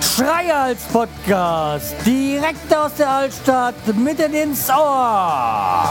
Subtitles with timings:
[0.00, 5.88] Schreihals Podcast, direkt aus der Altstadt, mitten ins Ohr.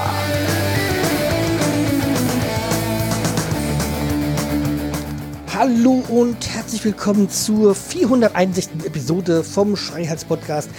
[5.54, 8.86] Hallo und herzlich willkommen zur 461.
[8.86, 10.70] Episode vom Schreihals Podcast.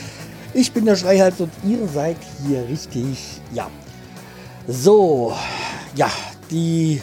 [0.52, 3.40] Ich bin der Schreihals und ihr seid hier richtig.
[3.52, 3.70] Ja.
[4.66, 5.34] So,
[5.96, 6.10] ja,
[6.50, 7.00] die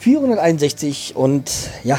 [0.00, 1.50] 461 und
[1.84, 1.98] ja,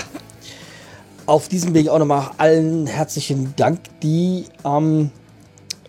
[1.25, 5.11] auf diesem Weg auch nochmal allen herzlichen Dank, die am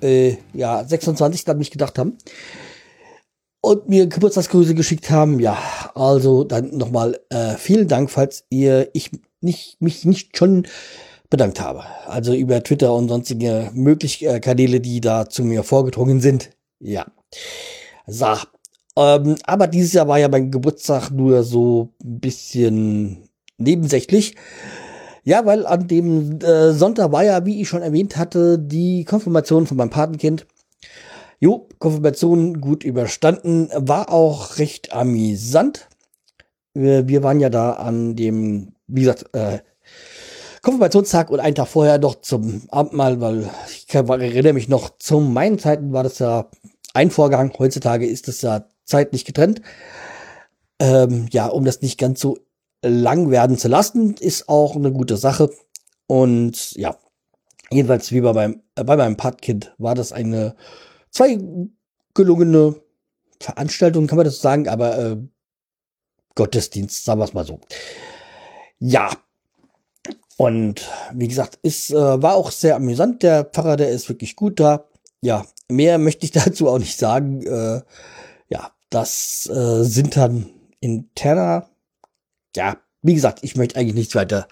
[0.02, 1.48] äh, ja, 26.
[1.48, 2.18] an mich gedacht haben
[3.60, 5.40] und mir Geburtstagsgrüße geschickt haben.
[5.40, 5.56] Ja,
[5.94, 10.66] also dann nochmal äh, vielen Dank, falls ihr ich nicht, mich nicht schon
[11.30, 11.84] bedankt habe.
[12.06, 16.50] Also über Twitter und sonstige mögliche äh, Kanäle, die da zu mir vorgedrungen sind.
[16.78, 17.06] Ja.
[18.06, 18.26] So.
[18.96, 24.34] Ähm, aber dieses Jahr war ja mein Geburtstag nur so ein bisschen nebensächlich.
[25.24, 29.66] Ja, weil an dem äh, Sonntag war ja, wie ich schon erwähnt hatte, die Konfirmation
[29.66, 30.46] von meinem Patenkind.
[31.38, 35.88] Jo, Konfirmation gut überstanden, war auch recht amüsant.
[36.74, 39.58] Wir, wir waren ja da an dem, wie gesagt, äh,
[40.62, 45.18] Konfirmationstag und einen Tag vorher noch zum Abendmahl, weil ich kann, erinnere mich noch, zu
[45.18, 46.48] meinen Zeiten war das ja
[46.94, 47.52] ein Vorgang.
[47.58, 49.62] Heutzutage ist es ja zeitlich getrennt.
[50.78, 52.38] Ähm, ja, um das nicht ganz so
[52.82, 55.50] lang werden zu lassen, ist auch eine gute Sache.
[56.06, 56.96] Und ja,
[57.70, 60.56] jedenfalls wie bei meinem, äh, bei meinem Patkind war das eine
[61.10, 61.38] zwei
[62.14, 62.76] gelungene
[63.40, 65.16] Veranstaltung, kann man das sagen, aber äh,
[66.34, 67.60] Gottesdienst, sagen wir es mal so.
[68.78, 69.10] Ja.
[70.36, 73.22] Und wie gesagt, es äh, war auch sehr amüsant.
[73.22, 74.86] Der Pfarrer, der ist wirklich gut da.
[75.20, 77.42] Ja, mehr möchte ich dazu auch nicht sagen.
[77.42, 77.82] Äh,
[78.94, 81.68] das äh, sind dann interner
[82.56, 84.46] ja, wie gesagt, ich möchte eigentlich nichts weiter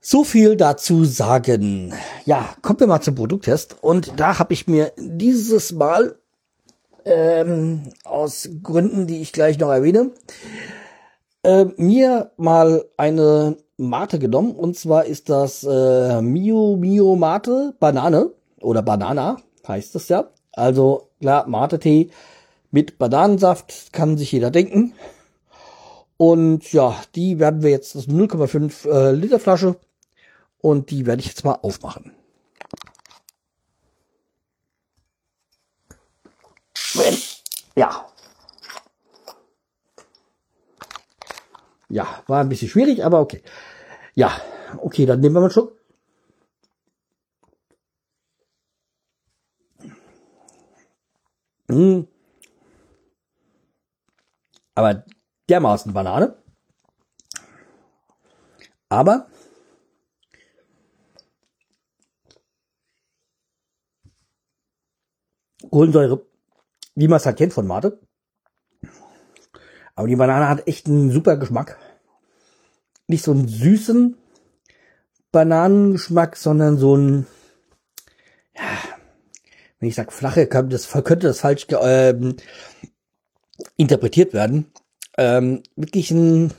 [0.00, 1.92] so viel dazu sagen.
[2.24, 3.76] Ja, kommen wir mal zum Produkttest.
[3.82, 6.16] Und da habe ich mir dieses Mal
[7.04, 10.12] ähm, aus Gründen, die ich gleich noch erwähne,
[11.42, 14.52] äh, mir mal eine Mate genommen.
[14.52, 18.30] Und zwar ist das äh, Mio Mio Mate Banane
[18.60, 19.36] oder Banana
[19.68, 20.30] heißt es ja.
[20.52, 22.10] Also klar, Mate-Tee
[22.70, 24.94] mit Bananensaft kann sich jeder denken.
[26.16, 29.76] Und ja, die werden wir jetzt, das 0,5 äh, Liter Flasche.
[30.60, 32.12] Und die werde ich jetzt mal aufmachen.
[37.74, 38.06] Ja.
[41.88, 43.42] Ja, war ein bisschen schwierig, aber okay.
[44.14, 44.38] Ja,
[44.78, 45.79] okay, dann nehmen wir mal einen
[54.80, 55.04] Aber
[55.50, 56.38] dermaßen Banane.
[58.88, 59.26] Aber
[65.70, 66.24] Kohlensäure,
[66.94, 68.00] wie man es halt kennt von Mate.
[69.96, 71.78] Aber die Banane hat echt einen super Geschmack.
[73.06, 74.16] Nicht so einen süßen
[75.30, 77.26] Bananengeschmack, sondern so ein,
[78.56, 78.62] ja,
[79.78, 82.14] wenn ich sage flache, das könnte das falsch äh,
[83.76, 84.66] interpretiert werden
[85.20, 86.52] ähm, wirklich ein,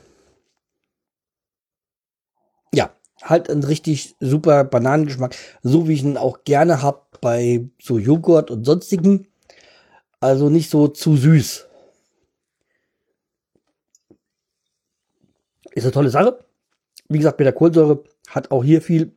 [2.72, 7.98] ja, halt ein richtig super Bananengeschmack, so wie ich ihn auch gerne hab bei so
[7.98, 9.26] Joghurt und sonstigen.
[10.20, 11.66] Also nicht so zu süß.
[15.72, 16.38] Ist eine tolle Sache.
[17.08, 19.12] Wie gesagt, mit der Kohlensäure hat auch hier viel,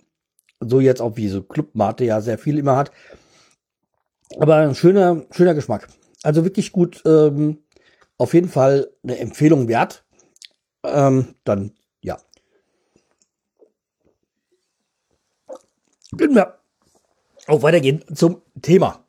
[0.59, 2.91] so jetzt auch wie so Clubmate ja sehr viel immer hat.
[4.40, 5.88] Aber ein schöner, schöner Geschmack.
[6.23, 7.59] Also wirklich gut ähm,
[8.17, 10.05] auf jeden Fall eine Empfehlung wert.
[10.83, 12.17] Ähm, dann, ja.
[16.17, 16.59] Können wir
[17.47, 19.05] auch weitergehen zum Thema.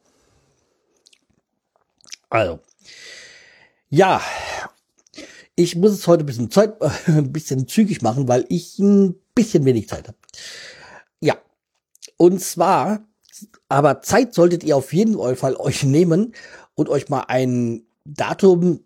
[2.28, 2.61] Also,
[3.89, 4.21] ja,
[5.54, 6.75] ich muss es heute ein bisschen Zeit,
[7.07, 10.19] ein bisschen zügig machen, weil ich ein bisschen wenig Zeit habe.
[11.21, 11.36] Ja,
[12.16, 13.07] und zwar,
[13.69, 16.34] aber Zeit solltet ihr auf jeden Fall euch nehmen
[16.75, 18.85] und euch mal ein Datum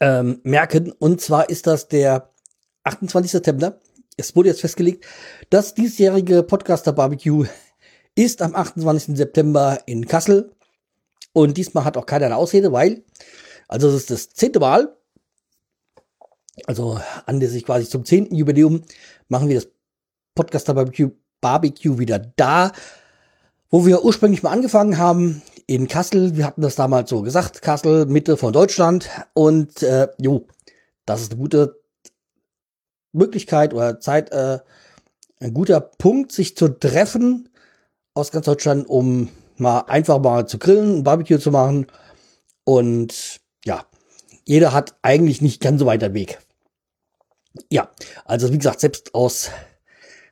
[0.00, 0.92] ähm, merken.
[0.92, 2.30] Und zwar ist das der
[2.84, 3.30] 28.
[3.30, 3.80] September.
[4.16, 5.06] Es wurde jetzt festgelegt,
[5.48, 7.46] das diesjährige Podcaster Barbecue
[8.14, 9.16] ist am 28.
[9.16, 10.54] September in Kassel.
[11.32, 13.04] Und diesmal hat auch keiner eine Ausrede, weil,
[13.68, 14.96] also es ist das zehnte Mal,
[16.66, 18.82] also anlässlich quasi zum zehnten Jubiläum,
[19.28, 19.68] machen wir das
[20.34, 21.10] Podcaster Barbecue,
[21.40, 22.72] Barbecue wieder da,
[23.70, 26.36] wo wir ursprünglich mal angefangen haben, in Kassel.
[26.36, 29.08] Wir hatten das damals so gesagt, Kassel, Mitte von Deutschland.
[29.34, 30.48] Und äh, jo,
[31.06, 31.80] das ist eine gute
[33.12, 34.58] Möglichkeit oder Zeit, äh,
[35.38, 37.50] ein guter Punkt, sich zu treffen
[38.14, 39.28] aus ganz Deutschland, um
[39.58, 41.86] mal einfach mal zu grillen, ein Barbecue zu machen.
[42.64, 43.86] Und ja,
[44.44, 46.40] jeder hat eigentlich nicht ganz so weiter Weg.
[47.70, 47.90] Ja,
[48.24, 49.50] also wie gesagt, selbst aus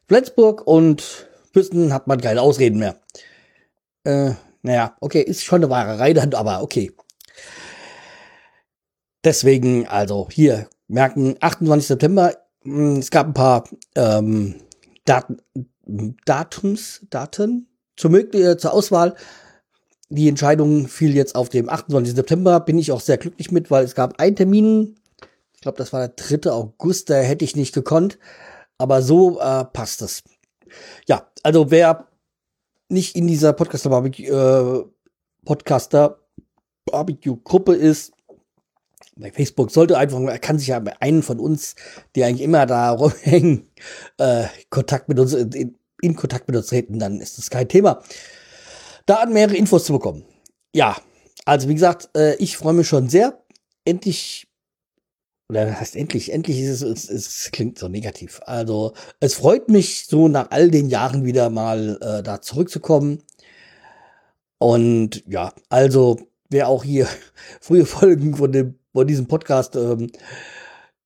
[0.08, 2.96] Flensburg und Büsten hat man keine Ausreden mehr.
[4.02, 4.32] Äh,
[4.62, 6.92] naja, okay, ist schon eine Wahrerei dann, aber okay.
[9.24, 11.86] Deswegen, also hier merken, 28.
[11.86, 13.64] September, hm, es gab ein paar
[13.94, 14.56] ähm,
[15.04, 15.38] Daten,
[16.24, 19.14] Datums, Daten zur, äh, zur Auswahl.
[20.10, 22.14] Die Entscheidung fiel jetzt auf dem 28.
[22.14, 22.60] September.
[22.60, 24.96] Bin ich auch sehr glücklich mit, weil es gab einen Termin.
[25.54, 26.50] Ich glaube, das war der 3.
[26.50, 27.10] August.
[27.10, 28.18] Da hätte ich nicht gekonnt.
[28.78, 30.22] Aber so äh, passt es.
[31.06, 32.07] Ja, also wer
[32.88, 34.84] nicht in dieser Podcaster Barbecue, äh,
[35.44, 36.20] Podcaster
[36.84, 38.12] Barbecue Gruppe ist,
[39.16, 41.74] bei Facebook sollte einfach, er kann sich ja bei einem von uns,
[42.14, 43.68] die eigentlich immer da rumhängen,
[44.18, 48.02] äh, Kontakt mit uns, in, in Kontakt mit uns treten, dann ist das kein Thema.
[49.06, 50.24] Da an mehrere Infos zu bekommen.
[50.74, 50.96] Ja,
[51.44, 53.42] also wie gesagt, äh, ich freue mich schon sehr.
[53.84, 54.47] Endlich,
[55.48, 58.40] oder heißt endlich, endlich ist es, es, es klingt so negativ.
[58.44, 63.22] Also es freut mich so nach all den Jahren wieder mal äh, da zurückzukommen.
[64.58, 66.18] Und ja, also
[66.50, 67.08] wer auch hier
[67.60, 70.10] frühe Folgen von dem von diesem Podcast ähm,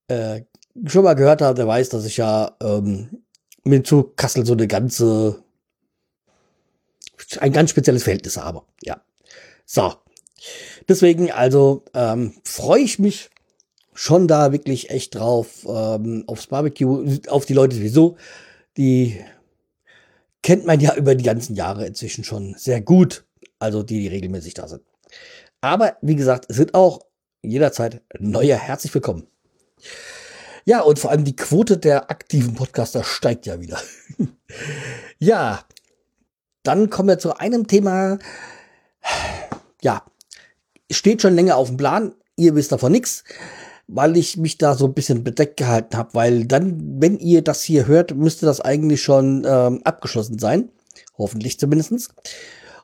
[0.08, 0.42] äh,
[0.86, 3.22] schon mal gehört hat, der weiß, dass ich ja ähm,
[3.64, 5.42] mit zu Kassel so eine ganze,
[7.38, 8.62] ein ganz spezielles Verhältnis habe.
[8.82, 9.02] Ja.
[9.66, 9.94] So.
[10.88, 13.30] Deswegen also ähm, freue ich mich
[14.02, 18.16] schon da wirklich echt drauf, ähm, aufs Barbecue, auf die Leute sowieso.
[18.76, 19.20] Die
[20.42, 23.24] kennt man ja über die ganzen Jahre inzwischen schon sehr gut.
[23.60, 24.82] Also die, die regelmäßig da sind.
[25.60, 27.06] Aber wie gesagt, es sind auch
[27.42, 29.28] jederzeit neuer herzlich willkommen.
[30.64, 33.80] Ja, und vor allem die Quote der aktiven Podcaster steigt ja wieder.
[35.20, 35.64] ja,
[36.64, 38.18] dann kommen wir zu einem Thema.
[39.80, 40.04] Ja,
[40.90, 42.16] steht schon länger auf dem Plan.
[42.34, 43.22] Ihr wisst davon nichts,
[43.88, 47.62] weil ich mich da so ein bisschen bedeckt gehalten habe, weil dann, wenn ihr das
[47.62, 50.70] hier hört, müsste das eigentlich schon ähm, abgeschlossen sein.
[51.18, 52.10] Hoffentlich zumindestens.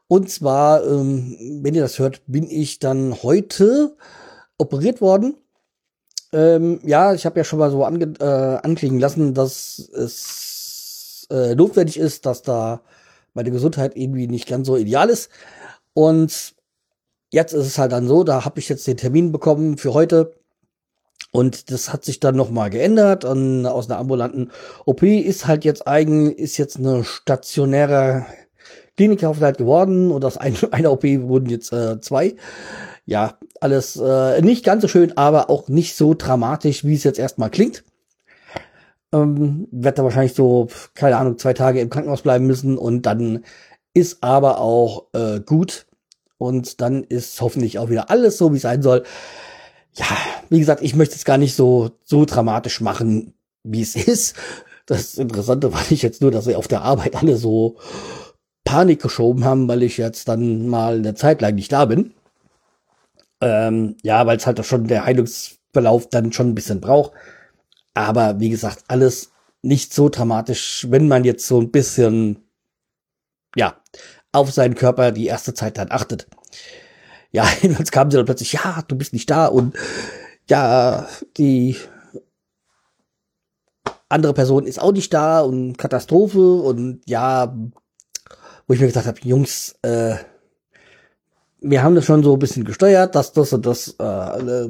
[0.06, 3.96] Und zwar, ähm, wenn ihr das hört, bin ich dann heute
[4.56, 5.36] operiert worden.
[6.32, 11.54] Ähm, ja, ich habe ja schon mal so ange äh, anklingen lassen, dass es äh,
[11.54, 12.80] notwendig ist, dass da
[13.34, 15.30] meine Gesundheit irgendwie nicht ganz so ideal ist.
[15.94, 16.54] Und
[17.30, 20.37] jetzt ist es halt dann so, da habe ich jetzt den Termin bekommen für heute.
[21.30, 23.24] Und das hat sich dann nochmal geändert.
[23.24, 24.50] Und aus einer ambulanten
[24.84, 28.26] OP ist halt jetzt eigentlich, ist jetzt eine stationäre
[28.96, 30.10] Klinikaufenthalt geworden.
[30.10, 32.36] Und aus ein, einer OP wurden jetzt äh, zwei
[33.08, 37.18] ja, alles äh, nicht ganz so schön, aber auch nicht so dramatisch, wie es jetzt
[37.18, 37.82] erstmal klingt.
[39.14, 43.44] Ähm, wird da wahrscheinlich so, keine Ahnung, zwei Tage im Krankenhaus bleiben müssen und dann
[43.94, 45.86] ist aber auch äh, gut
[46.36, 49.04] und dann ist hoffentlich auch wieder alles so, wie es sein soll.
[49.94, 50.06] Ja,
[50.48, 54.36] wie gesagt, ich möchte es gar nicht so, so dramatisch machen, wie es ist.
[54.86, 57.78] Das Interessante war ich jetzt nur, dass wir auf der Arbeit alle so
[58.64, 62.14] Panik geschoben haben, weil ich jetzt dann mal eine Zeit lang nicht da bin.
[63.40, 67.12] Ähm, ja, weil es halt auch schon der Heilungsverlauf dann schon ein bisschen braucht.
[67.94, 72.48] Aber wie gesagt, alles nicht so dramatisch, wenn man jetzt so ein bisschen,
[73.56, 73.76] ja,
[74.32, 76.28] auf seinen Körper die erste Zeit dann achtet.
[77.32, 79.76] Ja, jetzt kamen sie dann plötzlich, ja, du bist nicht da und
[80.48, 81.06] ja,
[81.36, 81.76] die
[84.08, 87.54] andere Person ist auch nicht da und Katastrophe und ja,
[88.66, 90.16] wo ich mir gesagt habe, Jungs, äh,
[91.60, 94.68] wir haben das schon so ein bisschen gesteuert, dass das und das, äh,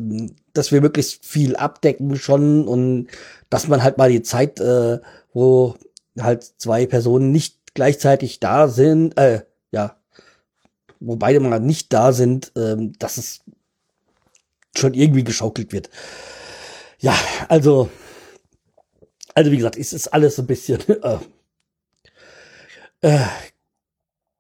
[0.53, 3.09] dass wir möglichst viel abdecken schon und
[3.51, 4.99] dass man halt mal die Zeit, äh,
[5.33, 5.77] wo
[6.19, 9.43] halt zwei Personen nicht gleichzeitig da sind, äh,
[11.01, 13.41] wo beide mal nicht da sind, äh, dass es
[14.77, 15.91] schon irgendwie geschaukelt wird.
[17.01, 17.15] Ja,
[17.49, 17.89] also,
[19.35, 21.19] also wie gesagt, es ist alles ein bisschen äh,
[23.01, 23.27] äh,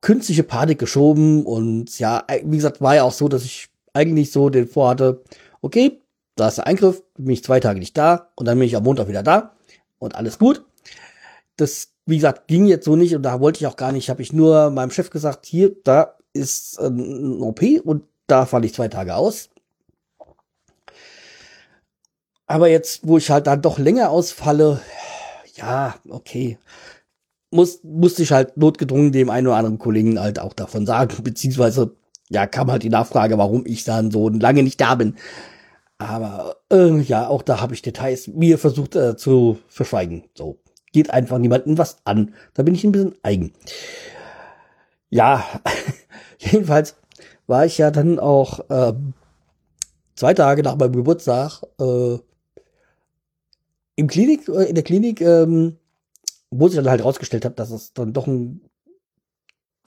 [0.00, 4.48] künstliche Panik geschoben und ja, wie gesagt, war ja auch so, dass ich eigentlich so
[4.48, 5.22] den vorhatte,
[5.60, 6.00] okay,
[6.36, 8.84] da ist der Eingriff, bin ich zwei Tage nicht da und dann bin ich am
[8.84, 9.56] Montag wieder da
[9.98, 10.64] und alles gut.
[11.56, 14.22] Das, wie gesagt, ging jetzt so nicht und da wollte ich auch gar nicht, habe
[14.22, 18.88] ich nur meinem Chef gesagt, hier, da ist ein OP und da falle ich zwei
[18.88, 19.50] Tage aus.
[22.46, 24.80] Aber jetzt, wo ich halt dann doch länger ausfalle,
[25.56, 26.58] ja, okay
[27.50, 31.96] muss, musste ich halt notgedrungen dem einen oder anderen Kollegen halt auch davon sagen, beziehungsweise
[32.30, 35.16] ja, kam halt die Nachfrage, warum ich dann so lange nicht da bin.
[35.96, 40.24] Aber äh, ja, auch da habe ich Details mir versucht äh, zu verschweigen.
[40.34, 40.58] So
[40.92, 42.34] geht einfach niemandem was an.
[42.54, 43.52] Da bin ich ein bisschen eigen.
[45.10, 45.44] Ja,
[46.52, 46.96] jedenfalls
[47.46, 48.92] war ich ja dann auch äh,
[50.14, 52.18] zwei Tage nach meinem Geburtstag äh,
[53.96, 55.78] im Klinik, äh, in der Klinik, ähm,
[56.50, 58.60] wo sich dann halt rausgestellt hat, dass es dann doch ein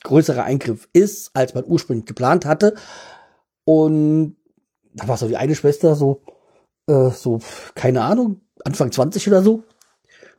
[0.03, 2.75] größerer Eingriff ist, als man ursprünglich geplant hatte.
[3.63, 4.35] Und
[4.93, 6.23] da war so die eine Schwester so,
[6.87, 7.39] äh, so,
[7.75, 9.63] keine Ahnung, Anfang 20 oder so.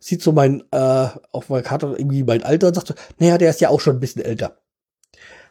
[0.00, 3.50] Sieht so mein, äh, auf meiner Karte irgendwie mein Alter und sagt so, naja, der
[3.50, 4.61] ist ja auch schon ein bisschen älter.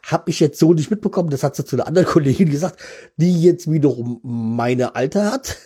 [0.04, 2.80] Hab ich jetzt so nicht mitbekommen, das hat sie zu einer anderen Kollegin gesagt,
[3.16, 5.56] die jetzt wiederum meine Alter hat.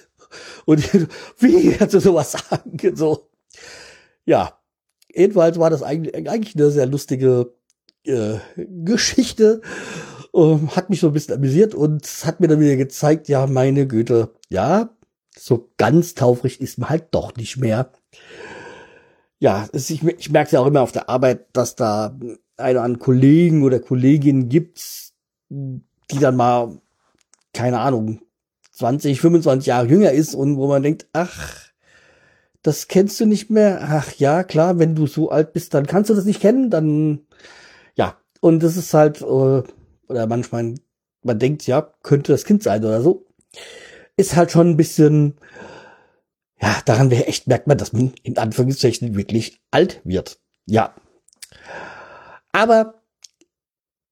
[0.64, 0.82] Und
[1.38, 2.96] wie kannst du sowas sagen?
[2.96, 3.30] So.
[4.24, 4.58] Ja.
[5.14, 7.54] Jedenfalls war das eigentlich, eigentlich eine sehr lustige
[8.04, 9.62] äh, Geschichte.
[10.34, 13.86] Ähm, hat mich so ein bisschen amüsiert und hat mir dann wieder gezeigt, ja, meine
[13.86, 14.90] Güte, ja,
[15.38, 17.90] so ganz taufrig ist man halt doch nicht mehr.
[19.38, 22.18] Ja, es, ich, ich merke es ja auch immer auf der Arbeit, dass da
[22.56, 25.12] einer an Kollegen oder Kolleginnen gibt,
[25.50, 26.78] die dann mal,
[27.52, 28.20] keine Ahnung,
[28.72, 31.66] 20, 25 Jahre jünger ist und wo man denkt, ach,
[32.62, 33.80] das kennst du nicht mehr.
[33.82, 37.26] Ach ja, klar, wenn du so alt bist, dann kannst du das nicht kennen, dann
[37.94, 40.74] ja, und das ist halt, äh, oder manchmal,
[41.22, 43.26] man denkt, ja, könnte das Kind sein oder so.
[44.16, 45.34] Ist halt schon ein bisschen,
[46.60, 50.40] ja, daran wäre echt, merkt man, dass man in Anführungszeichen wirklich alt wird.
[50.66, 50.94] Ja.
[52.52, 53.02] Aber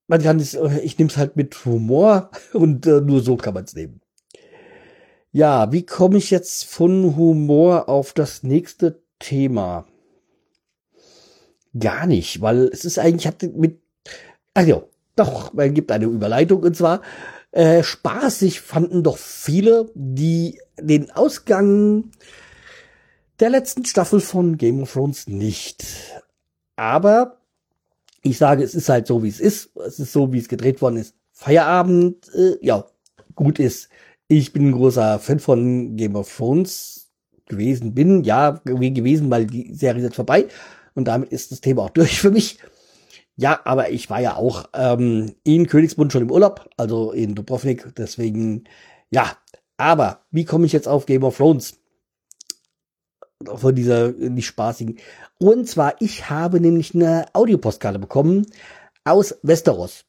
[0.07, 3.53] man kann es, äh, ich nehme es halt mit Humor und äh, nur so kann
[3.53, 4.01] man es nehmen.
[5.31, 9.85] Ja, wie komme ich jetzt von Humor auf das nächste Thema?
[11.77, 13.79] gar nicht, weil es ist eigentlich, hatte mit,
[14.57, 14.81] ja,
[15.15, 17.01] doch, man gibt eine Überleitung und zwar,
[17.55, 22.11] äh, spaßig fanden doch viele, die den Ausgang
[23.39, 25.85] der letzten Staffel von Game of Thrones nicht.
[26.75, 27.37] Aber
[28.23, 29.69] ich sage, es ist halt so, wie es ist.
[29.77, 31.15] Es ist so, wie es gedreht worden ist.
[31.31, 32.85] Feierabend, äh, ja,
[33.35, 33.87] gut ist.
[34.27, 37.09] Ich bin ein großer Fan von Game of Thrones
[37.45, 40.47] gewesen, bin, ja, gewesen, weil die Serie ist jetzt vorbei.
[40.93, 42.59] Und damit ist das Thema auch durch für mich.
[43.37, 47.93] Ja, aber ich war ja auch ähm, in Königsbund schon im Urlaub, also in Dubrovnik.
[47.97, 48.63] Deswegen,
[49.09, 49.37] ja.
[49.77, 51.77] Aber wie komme ich jetzt auf Game of Thrones?
[53.43, 54.99] Von dieser nicht spaßigen.
[55.37, 58.45] Und zwar, ich habe nämlich eine Audiopostkarte bekommen
[59.03, 60.05] aus Westeros.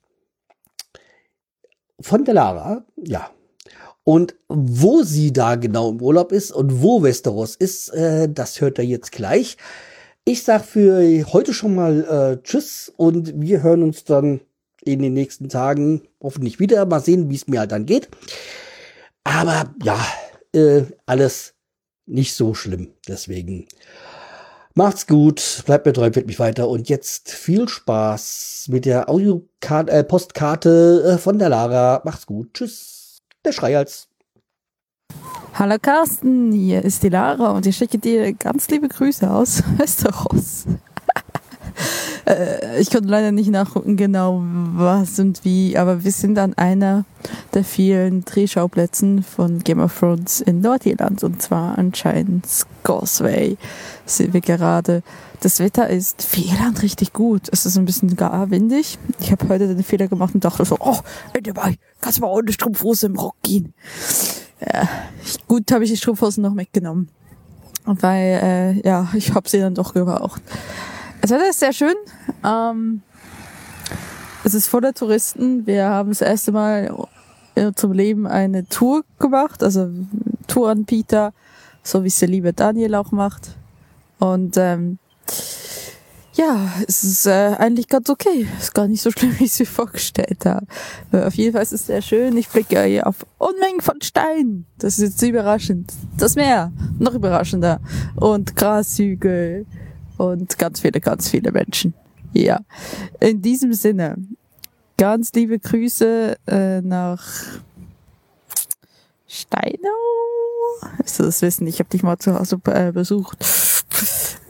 [2.01, 3.31] Von der Lara, ja.
[4.05, 8.79] Und wo sie da genau im Urlaub ist und wo Westeros ist, äh, das hört
[8.79, 9.57] er jetzt gleich.
[10.29, 14.41] Ich sag für heute schon mal äh, Tschüss und wir hören uns dann
[14.83, 16.85] in den nächsten Tagen hoffentlich wieder.
[16.85, 18.09] Mal sehen, wie es mir halt dann geht.
[19.23, 20.05] Aber ja,
[20.53, 21.55] äh, alles
[22.07, 22.89] nicht so schlimm.
[23.07, 23.69] Deswegen
[24.75, 31.05] macht's gut, bleibt mir treu, wird mich weiter und jetzt viel Spaß mit der Audio-Postkarte
[31.07, 32.03] äh, von der Lara.
[32.05, 32.53] Macht's gut.
[32.53, 33.19] Tschüss.
[33.45, 34.09] Der Schreihals.
[35.59, 40.67] Hallo Carsten, hier ist die Lara und ich schicke dir ganz liebe Grüße aus Westeros.
[42.27, 47.05] Äh, ich konnte leider nicht nachgucken genau was und wie, aber wir sind an einer
[47.55, 53.57] der vielen Drehschauplätzen von Game of Thrones in Nordirland und zwar anscheinend Scorsway
[54.07, 55.05] sind wir gerade.
[55.41, 57.49] Das Wetter ist Irland richtig gut.
[57.53, 58.99] Es ist ein bisschen gar windig.
[59.21, 60.99] Ich habe heute den Fehler gemacht und dachte so, oh,
[61.33, 63.73] ey, dabei, kannst du mal ohne Strumpfhose im Rock gehen.
[64.61, 64.89] Ja,
[65.47, 67.09] gut habe ich die Strumpfhosen noch mitgenommen.
[67.85, 70.43] Weil, äh, ja, ich habe sie dann doch gebraucht.
[71.21, 71.95] Das ist sehr schön.
[72.45, 73.03] Ähm,
[74.45, 75.67] es ist voller Touristen.
[75.67, 76.95] Wir haben das erste Mal
[77.75, 79.89] zum Leben eine Tour gemacht, also
[80.47, 81.33] Touranbieter,
[81.83, 83.57] so wie es der liebe Daniel auch macht.
[84.19, 84.99] Und ähm,
[86.37, 88.47] ja, es ist äh, eigentlich ganz okay.
[88.59, 90.67] Ist gar nicht so schlimm, wie ich es mir vorgestellt habe.
[91.11, 92.37] Aber auf jeden Fall ist es sehr schön.
[92.37, 94.67] Ich blicke hier auf Unmengen von Steinen.
[94.79, 95.93] Das ist jetzt überraschend.
[96.19, 97.81] Das Meer, noch überraschender.
[98.17, 99.67] Und Grashügel
[100.19, 101.95] und ganz viele, ganz viele Menschen.
[102.33, 102.61] Ja,
[103.21, 104.17] in diesem Sinne,
[104.99, 107.25] ganz liebe Grüße äh, nach
[109.27, 109.71] Steinau.
[111.17, 111.67] Du das wissen?
[111.67, 113.39] Ich habe dich mal zu Hause äh, besucht.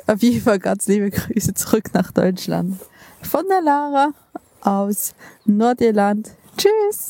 [0.06, 2.78] Auf jeden Fall ganz liebe Grüße zurück nach Deutschland.
[3.22, 4.10] Von der Lara
[4.60, 6.30] aus Nordirland.
[6.56, 7.08] Tschüss!